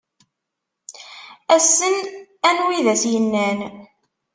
Ass-n 1.55 1.95
anwi 2.49 2.71
i 2.77 2.79
d 2.85 2.87
as-yennan. 2.93 3.59